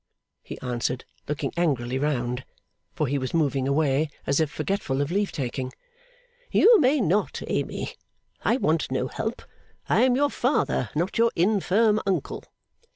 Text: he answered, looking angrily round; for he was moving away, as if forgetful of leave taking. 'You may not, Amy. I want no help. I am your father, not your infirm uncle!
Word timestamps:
he 0.41 0.59
answered, 0.61 1.05
looking 1.27 1.53
angrily 1.55 1.99
round; 1.99 2.43
for 2.95 3.05
he 3.05 3.19
was 3.19 3.35
moving 3.35 3.67
away, 3.67 4.09
as 4.25 4.39
if 4.39 4.49
forgetful 4.49 4.99
of 4.99 5.11
leave 5.11 5.31
taking. 5.31 5.71
'You 6.51 6.79
may 6.79 6.99
not, 6.99 7.43
Amy. 7.45 7.93
I 8.43 8.57
want 8.57 8.89
no 8.91 9.07
help. 9.09 9.43
I 9.87 10.01
am 10.01 10.15
your 10.15 10.31
father, 10.31 10.89
not 10.95 11.19
your 11.19 11.31
infirm 11.35 11.99
uncle! 12.07 12.43